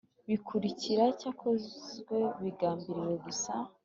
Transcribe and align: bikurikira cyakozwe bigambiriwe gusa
bikurikira 0.27 1.03
cyakozwe 1.19 2.17
bigambiriwe 2.41 3.13
gusa 3.25 3.53